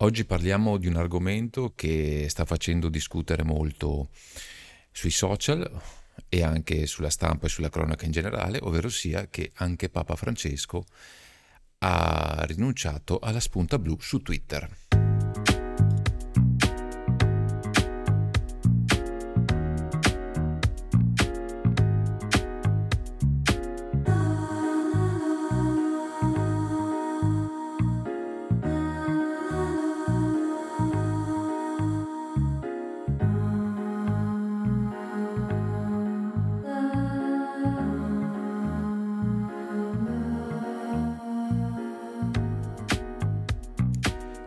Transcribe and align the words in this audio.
Oggi 0.00 0.24
parliamo 0.24 0.76
di 0.76 0.86
un 0.86 0.94
argomento 0.94 1.72
che 1.74 2.26
sta 2.28 2.44
facendo 2.44 2.88
discutere 2.88 3.42
molto 3.42 4.10
sui 4.92 5.10
social 5.10 5.68
e 6.28 6.44
anche 6.44 6.86
sulla 6.86 7.10
stampa 7.10 7.46
e 7.46 7.48
sulla 7.48 7.68
cronaca 7.68 8.04
in 8.04 8.12
generale, 8.12 8.60
ovvero 8.62 8.90
sia 8.90 9.26
che 9.28 9.50
anche 9.54 9.88
Papa 9.88 10.14
Francesco 10.14 10.84
ha 11.78 12.44
rinunciato 12.46 13.18
alla 13.18 13.40
spunta 13.40 13.80
blu 13.80 13.96
su 13.98 14.22
Twitter. 14.22 14.87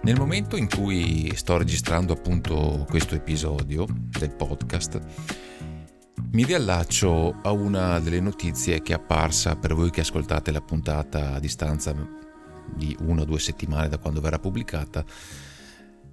Nel 0.04 0.18
momento 0.18 0.58
in 0.58 0.68
cui 0.68 1.32
sto 1.36 1.58
registrando 1.58 2.14
appunto 2.14 2.88
questo 2.90 3.14
episodio 3.14 3.86
del 3.88 4.32
podcast, 4.32 5.00
mi 6.32 6.44
riallaccio 6.44 7.40
a 7.44 7.52
una 7.52 8.00
delle 8.00 8.20
notizie 8.20 8.82
che 8.82 8.94
è 8.94 8.96
apparsa 8.96 9.58
per 9.58 9.76
voi 9.76 9.92
che 9.92 10.02
ascoltate 10.02 10.52
la 10.52 10.62
puntata 10.62 11.36
a 11.36 11.40
distanza 11.40 11.94
di 12.74 12.98
una 13.02 13.22
o 13.22 13.26
due 13.26 13.38
settimane 13.38 13.90
da 13.90 14.00
quando 14.00 14.22
verrà 14.22 14.40
pubblicata, 14.40 15.06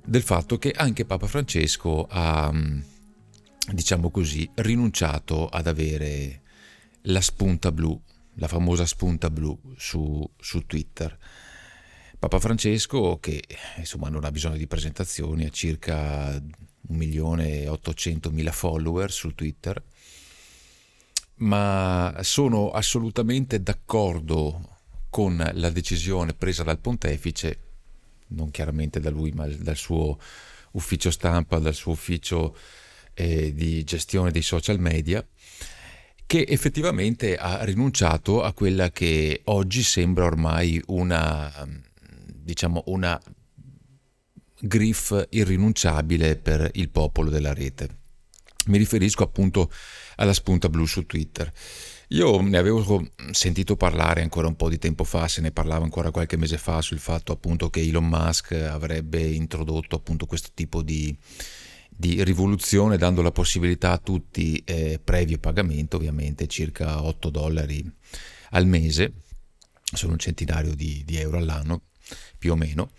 del 0.04 0.22
fatto 0.22 0.58
che 0.58 0.70
anche 0.70 1.06
Papa 1.06 1.26
Francesco 1.26 2.06
ha, 2.10 2.52
diciamo 3.72 4.10
così, 4.10 4.50
rinunciato 4.56 5.48
ad 5.48 5.66
avere 5.66 6.42
la 7.02 7.22
spunta 7.22 7.72
blu, 7.72 7.98
la 8.34 8.48
famosa 8.48 8.84
spunta 8.84 9.30
blu 9.30 9.58
su, 9.78 10.30
su 10.36 10.66
Twitter. 10.66 11.16
Papa 12.18 12.40
Francesco, 12.40 13.18
che 13.20 13.44
insomma 13.76 14.08
non 14.08 14.24
ha 14.24 14.32
bisogno 14.32 14.56
di 14.56 14.66
presentazioni, 14.66 15.44
ha 15.44 15.50
circa 15.50 16.30
1.800.000 16.90 18.50
follower 18.50 19.12
su 19.12 19.34
Twitter, 19.36 19.80
ma 21.36 22.18
sono 22.22 22.70
assolutamente 22.70 23.62
d'accordo 23.62 24.78
con 25.10 25.48
la 25.54 25.70
decisione 25.70 26.34
presa 26.34 26.64
dal 26.64 26.80
pontefice, 26.80 27.58
non 28.28 28.50
chiaramente 28.50 28.98
da 28.98 29.10
lui, 29.10 29.30
ma 29.30 29.46
dal 29.46 29.76
suo 29.76 30.18
ufficio 30.72 31.12
stampa, 31.12 31.60
dal 31.60 31.74
suo 31.74 31.92
ufficio 31.92 32.56
eh, 33.14 33.54
di 33.54 33.84
gestione 33.84 34.32
dei 34.32 34.42
social 34.42 34.80
media, 34.80 35.24
che 36.26 36.44
effettivamente 36.48 37.36
ha 37.36 37.62
rinunciato 37.62 38.42
a 38.42 38.52
quella 38.52 38.90
che 38.90 39.42
oggi 39.44 39.84
sembra 39.84 40.24
ormai 40.24 40.82
una 40.86 41.86
diciamo, 42.48 42.84
una 42.86 43.20
griff 44.60 45.26
irrinunciabile 45.28 46.36
per 46.36 46.70
il 46.74 46.88
popolo 46.88 47.28
della 47.28 47.52
rete. 47.52 47.96
Mi 48.68 48.78
riferisco 48.78 49.22
appunto 49.22 49.70
alla 50.16 50.32
spunta 50.32 50.70
blu 50.70 50.86
su 50.86 51.04
Twitter. 51.04 51.52
Io 52.08 52.40
ne 52.40 52.56
avevo 52.56 53.06
sentito 53.32 53.76
parlare 53.76 54.22
ancora 54.22 54.46
un 54.46 54.56
po' 54.56 54.70
di 54.70 54.78
tempo 54.78 55.04
fa, 55.04 55.28
se 55.28 55.42
ne 55.42 55.52
parlava 55.52 55.84
ancora 55.84 56.10
qualche 56.10 56.38
mese 56.38 56.56
fa 56.56 56.80
sul 56.80 56.98
fatto 56.98 57.32
appunto 57.32 57.68
che 57.68 57.82
Elon 57.82 58.06
Musk 58.06 58.52
avrebbe 58.52 59.20
introdotto 59.20 59.96
appunto 59.96 60.24
questo 60.24 60.48
tipo 60.54 60.80
di, 60.80 61.14
di 61.90 62.24
rivoluzione 62.24 62.96
dando 62.96 63.20
la 63.20 63.30
possibilità 63.30 63.92
a 63.92 63.98
tutti, 63.98 64.62
eh, 64.64 64.98
previo 65.04 65.38
pagamento 65.38 65.96
ovviamente, 65.98 66.46
circa 66.46 67.02
8 67.04 67.28
dollari 67.28 67.84
al 68.52 68.66
mese, 68.66 69.12
sono 69.82 70.12
un 70.12 70.18
centinaio 70.18 70.74
di, 70.74 71.02
di 71.04 71.16
euro 71.16 71.36
all'anno, 71.36 71.82
più 72.38 72.52
o 72.52 72.56
meno, 72.56 72.90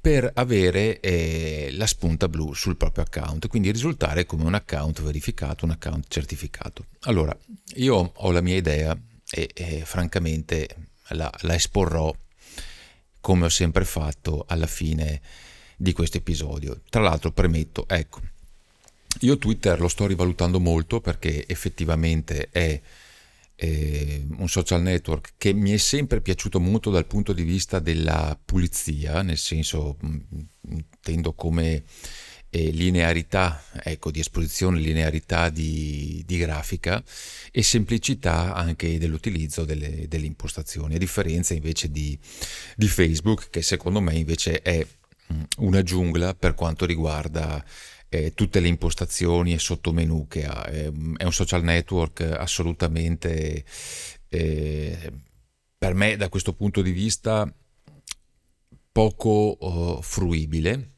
per 0.00 0.30
avere 0.34 1.00
eh, 1.00 1.68
la 1.72 1.86
spunta 1.86 2.28
blu 2.28 2.54
sul 2.54 2.76
proprio 2.76 3.04
account, 3.04 3.48
quindi 3.48 3.70
risultare 3.70 4.24
come 4.24 4.44
un 4.44 4.54
account 4.54 5.02
verificato, 5.02 5.64
un 5.64 5.72
account 5.72 6.06
certificato. 6.08 6.86
Allora, 7.00 7.36
io 7.74 8.12
ho 8.14 8.30
la 8.30 8.40
mia 8.40 8.56
idea 8.56 8.98
e, 9.30 9.50
e 9.52 9.84
francamente 9.84 10.68
la, 11.08 11.30
la 11.42 11.54
esporrò 11.54 12.14
come 13.20 13.44
ho 13.44 13.50
sempre 13.50 13.84
fatto 13.84 14.44
alla 14.48 14.66
fine 14.66 15.20
di 15.76 15.92
questo 15.92 16.16
episodio. 16.16 16.80
Tra 16.88 17.02
l'altro 17.02 17.30
premetto, 17.32 17.86
ecco, 17.86 18.20
io 19.20 19.36
Twitter 19.38 19.78
lo 19.80 19.88
sto 19.88 20.06
rivalutando 20.06 20.60
molto 20.60 21.00
perché 21.00 21.46
effettivamente 21.46 22.48
è 22.50 22.80
eh, 23.62 24.26
un 24.38 24.48
social 24.48 24.80
network 24.80 25.34
che 25.36 25.52
mi 25.52 25.72
è 25.72 25.76
sempre 25.76 26.22
piaciuto 26.22 26.58
molto 26.58 26.90
dal 26.90 27.06
punto 27.06 27.34
di 27.34 27.42
vista 27.42 27.78
della 27.78 28.38
pulizia, 28.42 29.20
nel 29.20 29.36
senso 29.36 29.98
mm, 30.02 30.18
intendo 30.70 31.34
come 31.34 31.84
eh, 32.48 32.70
linearità 32.70 33.62
ecco, 33.82 34.10
di 34.10 34.20
esposizione, 34.20 34.80
linearità 34.80 35.50
di, 35.50 36.22
di, 36.26 36.38
grafica 36.38 37.04
e 37.52 37.62
semplicità 37.62 38.54
anche 38.54 38.98
dell'utilizzo 38.98 39.66
delle, 39.66 40.08
delle 40.08 40.26
impostazioni, 40.26 40.94
a 40.94 40.98
differenza 40.98 41.52
invece 41.52 41.90
di, 41.90 42.18
di 42.76 42.88
Facebook 42.88 43.50
che 43.50 43.60
secondo 43.60 44.00
me 44.00 44.14
invece 44.14 44.62
è 44.62 44.84
mm, 45.34 45.42
una 45.58 45.82
giungla 45.82 46.34
per 46.34 46.54
quanto 46.54 46.86
riguarda 46.86 47.62
eh, 48.10 48.34
tutte 48.34 48.58
le 48.60 48.68
impostazioni 48.68 49.54
e 49.54 49.58
sottomenu 49.58 50.26
che 50.28 50.44
ha. 50.44 50.64
È, 50.64 50.86
un 50.88 51.32
social 51.32 51.62
network 51.62 52.20
assolutamente, 52.20 53.64
eh, 54.28 55.12
per 55.78 55.94
me 55.94 56.16
da 56.16 56.28
questo 56.28 56.52
punto 56.52 56.82
di 56.82 56.90
vista, 56.90 57.50
poco 58.92 59.28
oh, 59.30 60.02
fruibile, 60.02 60.90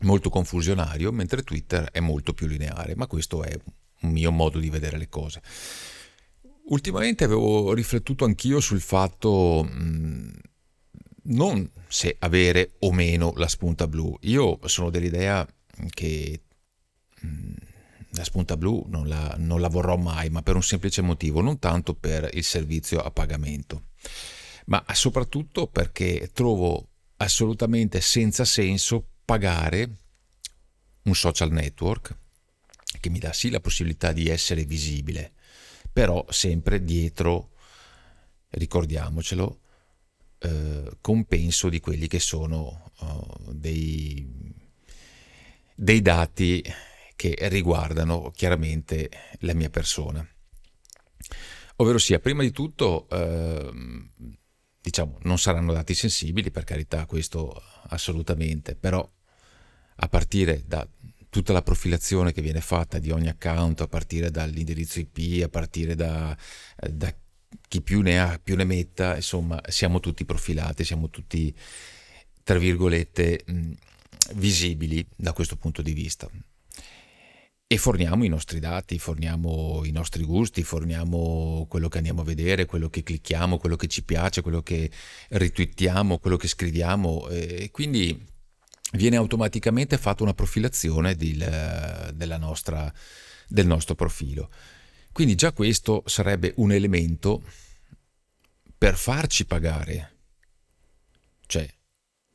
molto 0.00 0.28
confusionario, 0.28 1.12
mentre 1.12 1.44
Twitter 1.44 1.88
è 1.92 2.00
molto 2.00 2.34
più 2.34 2.48
lineare, 2.48 2.96
ma 2.96 3.06
questo 3.06 3.44
è 3.44 3.56
un 4.02 4.10
mio 4.10 4.32
modo 4.32 4.58
di 4.58 4.70
vedere 4.70 4.98
le 4.98 5.08
cose. 5.08 5.40
Ultimamente 6.64 7.24
avevo 7.24 7.72
riflettuto 7.72 8.24
anch'io 8.24 8.60
sul 8.60 8.80
fatto 8.80 9.62
mh, 9.62 10.32
non 11.24 11.68
se 11.86 12.16
avere 12.18 12.72
o 12.80 12.92
meno 12.92 13.32
la 13.36 13.48
spunta 13.48 13.86
blu. 13.86 14.16
Io 14.22 14.58
sono 14.64 14.90
dell'idea 14.90 15.46
che 15.88 16.42
mm, 17.24 17.54
la 18.10 18.24
spunta 18.24 18.56
blu 18.56 18.84
non 18.88 19.08
la, 19.08 19.34
non 19.38 19.60
la 19.60 19.68
vorrò 19.68 19.96
mai, 19.96 20.30
ma 20.30 20.42
per 20.42 20.56
un 20.56 20.62
semplice 20.62 21.02
motivo, 21.02 21.40
non 21.40 21.58
tanto 21.58 21.94
per 21.94 22.28
il 22.32 22.44
servizio 22.44 23.00
a 23.00 23.10
pagamento, 23.10 23.88
ma 24.66 24.84
soprattutto 24.92 25.68
perché 25.68 26.30
trovo 26.32 26.88
assolutamente 27.16 28.00
senza 28.00 28.44
senso 28.44 29.06
pagare 29.24 29.90
un 31.02 31.14
social 31.14 31.52
network 31.52 32.16
che 32.98 33.10
mi 33.10 33.18
dà 33.18 33.32
sì 33.32 33.50
la 33.50 33.60
possibilità 33.60 34.12
di 34.12 34.28
essere 34.28 34.64
visibile, 34.64 35.32
però 35.92 36.24
sempre 36.28 36.82
dietro, 36.82 37.52
ricordiamocelo, 38.50 39.60
eh, 40.38 40.96
compenso 41.00 41.68
di 41.68 41.80
quelli 41.80 42.08
che 42.08 42.18
sono 42.18 42.92
uh, 43.00 43.52
dei 43.52 44.58
dei 45.82 46.02
dati 46.02 46.62
che 47.16 47.34
riguardano 47.48 48.30
chiaramente 48.34 49.10
la 49.40 49.54
mia 49.54 49.70
persona. 49.70 50.26
Ovvero 51.76 51.96
sia, 51.96 52.18
prima 52.18 52.42
di 52.42 52.50
tutto, 52.50 53.08
eh, 53.08 53.70
diciamo, 54.78 55.18
non 55.22 55.38
saranno 55.38 55.72
dati 55.72 55.94
sensibili, 55.94 56.50
per 56.50 56.64
carità, 56.64 57.06
questo 57.06 57.62
assolutamente, 57.88 58.76
però 58.76 59.08
a 60.02 60.08
partire 60.08 60.64
da 60.66 60.86
tutta 61.30 61.54
la 61.54 61.62
profilazione 61.62 62.32
che 62.32 62.42
viene 62.42 62.60
fatta 62.60 62.98
di 62.98 63.10
ogni 63.10 63.28
account, 63.28 63.80
a 63.80 63.88
partire 63.88 64.30
dall'indirizzo 64.30 65.00
IP, 65.00 65.42
a 65.44 65.48
partire 65.48 65.94
da, 65.94 66.36
da 66.90 67.14
chi 67.68 67.80
più 67.80 68.02
ne 68.02 68.20
ha 68.20 68.38
più 68.42 68.54
ne 68.54 68.64
metta, 68.64 69.16
insomma, 69.16 69.58
siamo 69.66 69.98
tutti 69.98 70.26
profilati, 70.26 70.84
siamo 70.84 71.08
tutti, 71.08 71.54
tra 72.42 72.58
virgolette, 72.58 73.44
visibili 74.34 75.06
da 75.16 75.32
questo 75.32 75.56
punto 75.56 75.82
di 75.82 75.92
vista. 75.92 76.28
E 77.72 77.76
forniamo 77.76 78.24
i 78.24 78.28
nostri 78.28 78.58
dati, 78.58 78.98
forniamo 78.98 79.82
i 79.84 79.92
nostri 79.92 80.24
gusti, 80.24 80.64
forniamo 80.64 81.66
quello 81.68 81.88
che 81.88 81.98
andiamo 81.98 82.22
a 82.22 82.24
vedere, 82.24 82.66
quello 82.66 82.90
che 82.90 83.04
clicchiamo, 83.04 83.58
quello 83.58 83.76
che 83.76 83.86
ci 83.86 84.02
piace, 84.02 84.42
quello 84.42 84.60
che 84.62 84.90
ritwittiamo, 85.28 86.18
quello 86.18 86.36
che 86.36 86.48
scriviamo. 86.48 87.28
E 87.28 87.70
quindi 87.70 88.26
viene 88.94 89.14
automaticamente 89.14 89.98
fatta 89.98 90.24
una 90.24 90.34
profilazione 90.34 91.14
del, 91.14 92.36
nostra, 92.40 92.92
del 93.46 93.66
nostro 93.68 93.94
profilo. 93.94 94.50
Quindi 95.12 95.36
già 95.36 95.52
questo 95.52 96.02
sarebbe 96.06 96.52
un 96.56 96.72
elemento 96.72 97.42
per 98.76 98.96
farci 98.96 99.44
pagare, 99.44 100.16
cioè 101.46 101.72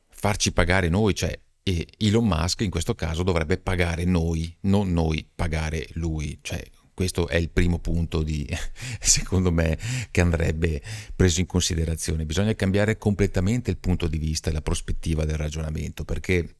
farci 0.08 0.52
pagare 0.52 0.88
noi, 0.88 1.14
cioè 1.14 1.38
e 1.68 1.88
Elon 1.98 2.28
Musk 2.28 2.60
in 2.60 2.70
questo 2.70 2.94
caso 2.94 3.24
dovrebbe 3.24 3.58
pagare 3.58 4.04
noi, 4.04 4.56
non 4.60 4.92
noi 4.92 5.28
pagare 5.34 5.88
lui, 5.94 6.38
cioè 6.40 6.62
questo 6.94 7.26
è 7.26 7.34
il 7.34 7.50
primo 7.50 7.80
punto 7.80 8.22
di, 8.22 8.46
secondo 9.00 9.50
me 9.50 9.76
che 10.12 10.20
andrebbe 10.20 10.80
preso 11.16 11.40
in 11.40 11.46
considerazione. 11.46 12.24
Bisogna 12.24 12.54
cambiare 12.54 12.98
completamente 12.98 13.72
il 13.72 13.78
punto 13.78 14.06
di 14.06 14.16
vista 14.16 14.48
e 14.48 14.52
la 14.52 14.62
prospettiva 14.62 15.24
del 15.24 15.38
ragionamento 15.38 16.04
perché 16.04 16.54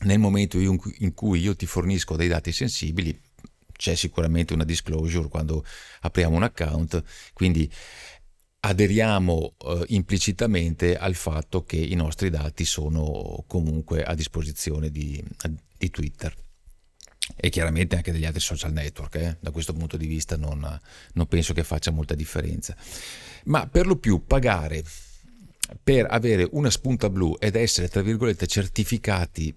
nel 0.00 0.18
momento 0.18 0.58
in 0.58 1.14
cui 1.14 1.38
io 1.38 1.54
ti 1.54 1.66
fornisco 1.66 2.16
dei 2.16 2.26
dati 2.26 2.50
sensibili 2.50 3.16
c'è 3.76 3.94
sicuramente 3.94 4.54
una 4.54 4.64
disclosure 4.64 5.28
quando 5.28 5.64
apriamo 6.00 6.34
un 6.34 6.42
account, 6.42 7.00
quindi 7.32 7.70
aderiamo 8.64 9.54
eh, 9.58 9.84
implicitamente 9.88 10.96
al 10.96 11.14
fatto 11.14 11.64
che 11.64 11.76
i 11.76 11.94
nostri 11.94 12.30
dati 12.30 12.64
sono 12.64 13.44
comunque 13.46 14.04
a 14.04 14.14
disposizione 14.14 14.90
di, 14.90 15.22
di 15.76 15.90
Twitter 15.90 16.34
e 17.36 17.50
chiaramente 17.50 17.96
anche 17.96 18.12
degli 18.12 18.24
altri 18.24 18.40
social 18.40 18.72
network. 18.72 19.14
Eh? 19.16 19.36
Da 19.40 19.50
questo 19.50 19.72
punto 19.72 19.96
di 19.96 20.06
vista 20.06 20.36
non, 20.36 20.80
non 21.14 21.26
penso 21.26 21.52
che 21.52 21.64
faccia 21.64 21.90
molta 21.90 22.14
differenza. 22.14 22.76
Ma 23.44 23.66
per 23.66 23.86
lo 23.86 23.96
più 23.96 24.24
pagare 24.26 24.84
per 25.82 26.06
avere 26.08 26.46
una 26.52 26.70
spunta 26.70 27.08
blu 27.08 27.36
ed 27.38 27.56
essere, 27.56 27.88
tra 27.88 28.02
virgolette, 28.02 28.46
certificati 28.46 29.56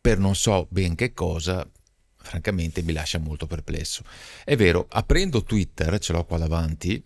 per 0.00 0.18
non 0.18 0.36
so 0.36 0.66
ben 0.70 0.94
che 0.94 1.12
cosa, 1.12 1.68
francamente 2.16 2.82
mi 2.82 2.92
lascia 2.92 3.18
molto 3.18 3.46
perplesso. 3.46 4.04
È 4.44 4.54
vero, 4.54 4.86
aprendo 4.88 5.42
Twitter, 5.42 5.98
ce 5.98 6.12
l'ho 6.12 6.24
qua 6.24 6.38
davanti, 6.38 7.02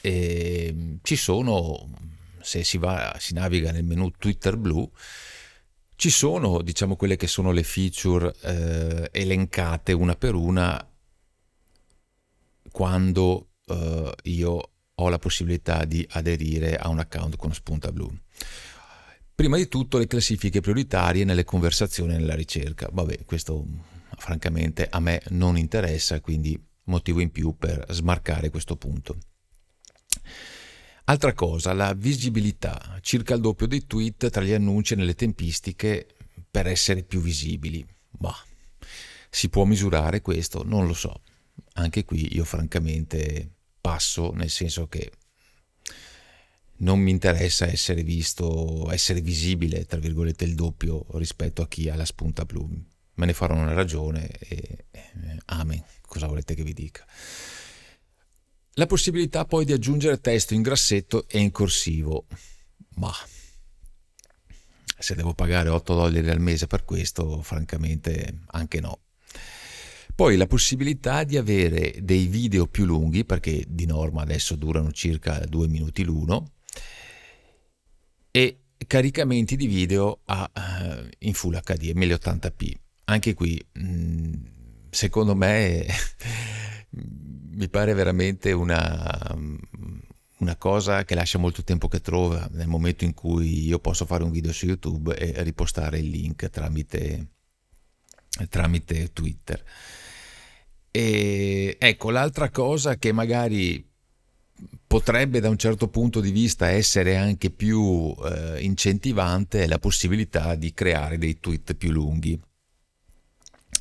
e 0.00 0.98
ci 1.02 1.16
sono, 1.16 1.90
se 2.40 2.64
si, 2.64 2.78
va, 2.78 3.16
si 3.18 3.34
naviga 3.34 3.72
nel 3.72 3.84
menu 3.84 4.10
Twitter 4.10 4.56
blu, 4.56 4.90
ci 5.96 6.10
sono, 6.10 6.60
diciamo, 6.60 6.96
quelle 6.96 7.16
che 7.16 7.26
sono 7.26 7.52
le 7.52 7.62
feature 7.62 8.34
eh, 8.42 9.08
elencate 9.12 9.92
una 9.92 10.14
per 10.14 10.34
una 10.34 10.90
quando 12.70 13.48
eh, 13.66 14.14
io 14.24 14.70
ho 14.98 15.08
la 15.08 15.18
possibilità 15.18 15.84
di 15.84 16.06
aderire 16.10 16.76
a 16.76 16.88
un 16.88 16.98
account 16.98 17.36
con 17.36 17.52
spunta 17.54 17.90
blu. 17.92 18.10
Prima 19.34 19.56
di 19.56 19.68
tutto 19.68 19.98
le 19.98 20.06
classifiche 20.06 20.60
prioritarie 20.60 21.24
nelle 21.24 21.44
conversazioni 21.44 22.14
e 22.14 22.18
nella 22.18 22.34
ricerca. 22.34 22.88
Vabbè, 22.90 23.24
questo 23.24 23.66
francamente 24.16 24.86
a 24.88 25.00
me 25.00 25.22
non 25.28 25.58
interessa, 25.58 26.20
quindi 26.20 26.58
motivo 26.84 27.20
in 27.20 27.30
più 27.30 27.54
per 27.56 27.84
smarcare 27.90 28.50
questo 28.50 28.76
punto. 28.76 29.16
Altra 31.08 31.34
cosa, 31.34 31.72
la 31.72 31.94
visibilità, 31.94 32.98
circa 33.00 33.34
il 33.34 33.40
doppio 33.40 33.68
dei 33.68 33.86
tweet 33.86 34.28
tra 34.28 34.42
gli 34.42 34.52
annunci 34.52 34.94
e 34.94 34.96
nelle 34.96 35.14
tempistiche 35.14 36.04
per 36.50 36.66
essere 36.66 37.04
più 37.04 37.20
visibili. 37.20 37.86
Bah, 38.10 38.36
si 39.30 39.48
può 39.48 39.64
misurare 39.64 40.20
questo? 40.20 40.64
Non 40.64 40.84
lo 40.84 40.94
so. 40.94 41.20
Anche 41.74 42.04
qui 42.04 42.34
io 42.34 42.44
francamente 42.44 43.48
passo, 43.80 44.32
nel 44.32 44.50
senso 44.50 44.88
che 44.88 45.12
non 46.78 46.98
mi 46.98 47.12
interessa 47.12 47.68
essere 47.68 48.02
visto, 48.02 48.90
essere 48.90 49.20
visibile, 49.20 49.86
tra 49.86 50.00
virgolette, 50.00 50.42
il 50.42 50.56
doppio 50.56 51.06
rispetto 51.18 51.62
a 51.62 51.68
chi 51.68 51.88
ha 51.88 51.94
la 51.94 52.04
spunta 52.04 52.44
blu. 52.44 52.68
Me 53.14 53.26
ne 53.26 53.32
farò 53.32 53.54
una 53.54 53.74
ragione 53.74 54.26
e 54.26 54.86
eh, 54.90 55.10
amen, 55.44 55.84
cosa 56.02 56.26
volete 56.26 56.56
che 56.56 56.64
vi 56.64 56.72
dica. 56.72 57.06
La 58.78 58.84
possibilità 58.84 59.46
poi 59.46 59.64
di 59.64 59.72
aggiungere 59.72 60.20
testo 60.20 60.52
in 60.52 60.60
grassetto 60.60 61.26
e 61.28 61.38
in 61.38 61.50
corsivo. 61.50 62.26
Ma 62.96 63.10
se 64.98 65.14
devo 65.14 65.32
pagare 65.32 65.70
8 65.70 65.94
dollari 65.94 66.28
al 66.28 66.40
mese 66.40 66.66
per 66.66 66.84
questo, 66.84 67.40
francamente 67.40 68.42
anche 68.48 68.80
no. 68.80 69.00
Poi 70.14 70.36
la 70.36 70.46
possibilità 70.46 71.24
di 71.24 71.38
avere 71.38 71.94
dei 72.02 72.26
video 72.26 72.66
più 72.66 72.84
lunghi, 72.84 73.24
perché 73.24 73.64
di 73.66 73.86
norma 73.86 74.20
adesso 74.20 74.56
durano 74.56 74.92
circa 74.92 75.38
2 75.38 75.68
minuti 75.68 76.04
l'uno, 76.04 76.52
e 78.30 78.60
caricamenti 78.86 79.56
di 79.56 79.66
video 79.66 80.20
a, 80.26 80.50
uh, 80.54 81.08
in 81.20 81.32
Full 81.32 81.58
HD 81.62 81.92
1080p. 81.94 82.72
Anche 83.04 83.32
qui, 83.32 83.58
mm, 83.78 84.34
secondo 84.90 85.34
me, 85.34 85.86
mi 87.56 87.68
pare 87.68 87.94
veramente 87.94 88.52
una, 88.52 89.36
una 90.38 90.56
cosa 90.56 91.04
che 91.04 91.14
lascia 91.14 91.38
molto 91.38 91.64
tempo 91.64 91.88
che 91.88 92.00
trova 92.00 92.48
nel 92.52 92.68
momento 92.68 93.04
in 93.04 93.14
cui 93.14 93.64
io 93.64 93.78
posso 93.78 94.04
fare 94.04 94.24
un 94.24 94.30
video 94.30 94.52
su 94.52 94.66
YouTube 94.66 95.16
e 95.16 95.42
ripostare 95.42 95.98
il 95.98 96.08
link 96.08 96.48
tramite, 96.50 97.26
tramite 98.48 99.12
Twitter. 99.12 99.62
E 100.90 101.76
ecco, 101.78 102.10
l'altra 102.10 102.50
cosa 102.50 102.96
che 102.96 103.12
magari 103.12 103.84
potrebbe 104.86 105.40
da 105.40 105.48
un 105.48 105.58
certo 105.58 105.88
punto 105.88 106.20
di 106.20 106.30
vista 106.30 106.68
essere 106.68 107.16
anche 107.16 107.50
più 107.50 108.14
eh, 108.24 108.62
incentivante 108.62 109.64
è 109.64 109.66
la 109.66 109.78
possibilità 109.78 110.54
di 110.54 110.72
creare 110.72 111.18
dei 111.18 111.38
tweet 111.40 111.74
più 111.74 111.90
lunghi, 111.90 112.38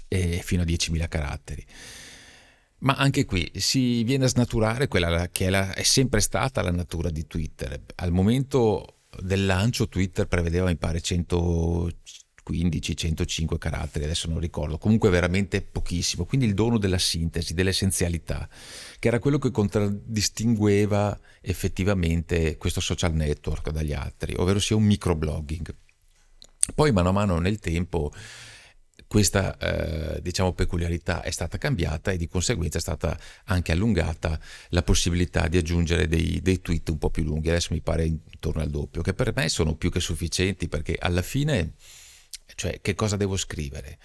fino 0.07 0.61
a 0.61 0.65
10.000 0.65 1.07
caratteri. 1.09 1.65
Ma 2.79 2.93
anche 2.93 3.25
qui 3.25 3.51
si 3.55 4.03
viene 4.03 4.25
a 4.25 4.29
snaturare 4.29 4.87
quella 4.87 5.29
che 5.29 5.47
è, 5.47 5.49
la, 5.49 5.73
è 5.73 5.83
sempre 5.83 6.19
stata 6.19 6.61
la 6.61 6.71
natura 6.71 7.09
di 7.09 7.25
Twitter. 7.25 7.81
Al 7.95 8.11
momento 8.11 8.97
del 9.21 9.45
lancio 9.45 9.87
Twitter 9.87 10.27
prevedeva, 10.27 10.67
mi 10.67 10.75
pare, 10.75 10.99
115-105 10.99 13.57
caratteri, 13.57 14.03
adesso 14.03 14.29
non 14.29 14.39
ricordo, 14.39 14.77
comunque 14.77 15.09
veramente 15.09 15.61
pochissimo. 15.61 16.25
Quindi 16.25 16.47
il 16.47 16.53
dono 16.53 16.77
della 16.77 16.97
sintesi, 16.97 17.53
dell'essenzialità, 17.53 18.49
che 18.99 19.07
era 19.07 19.19
quello 19.19 19.39
che 19.39 19.51
contraddistingueva 19.51 21.17
effettivamente 21.41 22.57
questo 22.57 22.81
social 22.81 23.13
network 23.13 23.69
dagli 23.69 23.93
altri, 23.93 24.33
ovvero 24.37 24.59
sia 24.59 24.75
un 24.75 24.83
microblogging. 24.83 25.73
Poi 26.73 26.91
mano 26.91 27.09
a 27.09 27.13
mano 27.13 27.37
nel 27.39 27.59
tempo 27.59 28.11
questa 29.15 29.57
eh, 29.57 30.21
diciamo, 30.21 30.51
peculiarità 30.51 31.21
è 31.21 31.31
stata 31.31 31.57
cambiata 31.57 32.11
e 32.11 32.17
di 32.17 32.27
conseguenza 32.27 32.79
è 32.79 32.81
stata 32.81 33.17
anche 33.45 33.71
allungata 33.71 34.37
la 34.71 34.83
possibilità 34.83 35.47
di 35.47 35.55
aggiungere 35.55 36.09
dei, 36.09 36.41
dei, 36.41 36.59
tweet 36.59 36.89
un 36.89 36.97
po' 36.97 37.09
più 37.09 37.23
lunghi, 37.23 37.47
adesso 37.47 37.73
mi 37.73 37.79
pare 37.79 38.03
intorno 38.03 38.61
al 38.61 38.69
doppio, 38.69 39.01
che 39.01 39.13
per 39.13 39.31
me 39.33 39.47
sono 39.47 39.77
più 39.77 39.89
che 39.89 40.01
sufficienti 40.01 40.67
perché 40.67 40.97
alla 40.99 41.21
fine, 41.21 41.75
cioè, 42.55 42.81
che 42.81 42.93
cosa 42.93 43.15
devo 43.15 43.37
scrivere? 43.37 43.99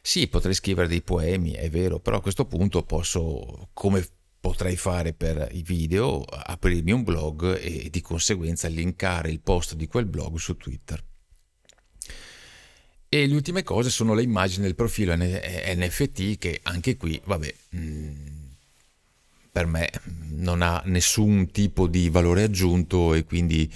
Sì, 0.00 0.26
potrei 0.26 0.54
scrivere 0.54 0.88
dei 0.88 1.02
poemi, 1.02 1.52
è 1.52 1.68
vero, 1.68 2.00
però 2.00 2.16
a 2.16 2.22
questo 2.22 2.46
punto 2.46 2.82
posso, 2.82 3.68
come 3.74 4.06
potrei 4.40 4.78
fare 4.78 5.12
per 5.12 5.50
i 5.52 5.60
video, 5.60 6.22
aprirmi 6.22 6.92
un 6.92 7.02
blog 7.02 7.58
e 7.60 7.90
di 7.90 8.00
conseguenza 8.00 8.68
linkare 8.68 9.28
il 9.28 9.40
post 9.40 9.74
di 9.74 9.86
quel 9.86 10.06
blog 10.06 10.38
su 10.38 10.56
Twitter. 10.56 11.04
E 13.16 13.26
le 13.26 13.34
ultime 13.34 13.62
cose 13.62 13.88
sono 13.88 14.12
le 14.12 14.22
immagini 14.22 14.64
del 14.64 14.74
profilo 14.74 15.16
NFT 15.16 16.36
che 16.36 16.60
anche 16.64 16.98
qui, 16.98 17.18
vabbè, 17.24 17.54
mm, 17.74 18.10
per 19.50 19.64
me 19.64 19.90
non 20.32 20.60
ha 20.60 20.82
nessun 20.84 21.50
tipo 21.50 21.86
di 21.86 22.10
valore 22.10 22.42
aggiunto 22.42 23.14
e 23.14 23.24
quindi 23.24 23.72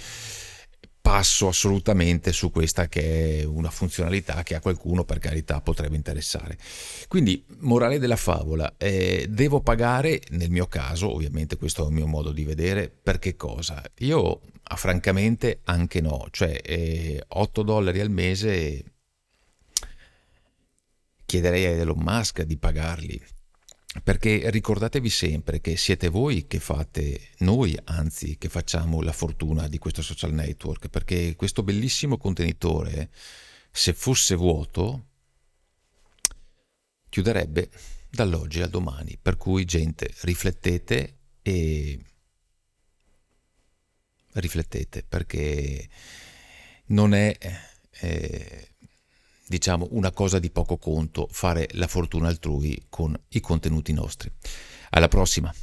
passo 1.01 1.47
assolutamente 1.47 2.31
su 2.31 2.51
questa 2.51 2.87
che 2.87 3.39
è 3.39 3.43
una 3.43 3.71
funzionalità 3.71 4.43
che 4.43 4.53
a 4.53 4.59
qualcuno 4.59 5.05
per 5.05 5.17
carità 5.17 5.59
potrebbe 5.59 5.95
interessare. 5.95 6.55
Quindi, 7.07 7.43
morale 7.61 7.97
della 7.97 8.17
favola, 8.17 8.75
eh, 8.77 9.25
devo 9.27 9.61
pagare, 9.61 10.21
nel 10.29 10.51
mio 10.51 10.67
caso, 10.67 11.11
ovviamente 11.11 11.57
questo 11.57 11.85
è 11.85 11.87
il 11.87 11.95
mio 11.95 12.05
modo 12.05 12.31
di 12.31 12.43
vedere, 12.43 12.91
per 12.91 13.17
che 13.17 13.35
cosa? 13.35 13.81
Io 14.01 14.41
ah, 14.61 14.75
francamente 14.75 15.61
anche 15.63 15.99
no, 15.99 16.27
cioè 16.29 16.61
eh, 16.63 17.23
8 17.27 17.63
dollari 17.63 18.01
al 18.01 18.11
mese 18.11 18.83
chiederei 21.31 21.63
a 21.63 21.69
Elon 21.69 21.99
Musk 21.99 22.41
di 22.41 22.57
pagarli. 22.57 23.23
Perché 24.03 24.49
ricordatevi 24.49 25.09
sempre 25.09 25.61
che 25.61 25.77
siete 25.77 26.09
voi 26.09 26.45
che 26.45 26.59
fate, 26.59 27.29
noi 27.39 27.77
anzi, 27.85 28.37
che 28.37 28.49
facciamo 28.49 29.01
la 29.01 29.13
fortuna 29.13 29.69
di 29.69 29.77
questo 29.77 30.01
social 30.01 30.33
network, 30.33 30.89
perché 30.89 31.35
questo 31.37 31.63
bellissimo 31.63 32.17
contenitore, 32.17 33.11
se 33.71 33.93
fosse 33.93 34.35
vuoto, 34.35 35.05
chiuderebbe 37.07 37.69
dall'oggi 38.09 38.61
al 38.61 38.69
domani. 38.69 39.17
Per 39.21 39.37
cui, 39.37 39.63
gente, 39.63 40.13
riflettete 40.23 41.17
e 41.41 41.99
riflettete 44.33 45.05
perché 45.07 45.87
non 46.87 47.13
è 47.13 47.37
eh, 48.01 48.70
diciamo 49.51 49.89
una 49.91 50.11
cosa 50.11 50.39
di 50.39 50.49
poco 50.49 50.77
conto 50.77 51.27
fare 51.29 51.67
la 51.73 51.87
fortuna 51.87 52.29
altrui 52.29 52.85
con 52.87 53.13
i 53.29 53.41
contenuti 53.41 53.91
nostri. 53.91 54.31
Alla 54.91 55.09
prossima! 55.09 55.53